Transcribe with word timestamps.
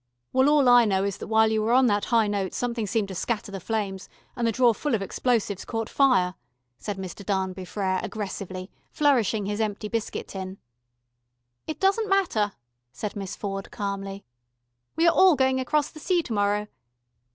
"Well, 0.33 0.49
all 0.49 0.67
I 0.67 0.83
know 0.85 1.03
is 1.03 1.17
that 1.19 1.27
while 1.27 1.51
you 1.51 1.61
were 1.61 1.73
on 1.73 1.85
that 1.85 2.05
high 2.05 2.25
note 2.25 2.55
something 2.55 2.87
seemed 2.87 3.09
to 3.09 3.13
scatter 3.13 3.51
the 3.51 3.59
flames, 3.59 4.09
and 4.35 4.47
the 4.47 4.51
drawer 4.51 4.73
full 4.73 4.95
of 4.95 5.01
explosives 5.03 5.63
caught 5.63 5.89
fire," 5.89 6.33
said 6.79 6.97
Mr. 6.97 7.23
Darnby 7.23 7.67
Frere 7.67 7.99
aggressively, 8.01 8.71
flourishing 8.89 9.45
his 9.45 9.61
empty 9.61 9.89
biscuit 9.89 10.29
tin. 10.29 10.57
"It 11.67 11.79
doesn't 11.79 12.09
matter," 12.09 12.53
said 12.91 13.15
Miss 13.15 13.35
Ford 13.35 13.69
calmly. 13.69 14.25
"We 14.95 15.07
are 15.07 15.13
all 15.13 15.35
going 15.35 15.59
across 15.59 15.89
the 15.91 15.99
sea 15.99 16.23
to 16.23 16.33
morrow." 16.33 16.67